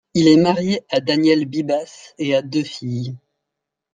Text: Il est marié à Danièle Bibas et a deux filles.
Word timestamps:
Il 0.15 0.27
est 0.27 0.35
marié 0.37 0.81
à 0.89 0.99
Danièle 0.99 1.45
Bibas 1.45 2.15
et 2.17 2.33
a 2.35 2.41
deux 2.41 2.63
filles. 2.63 3.15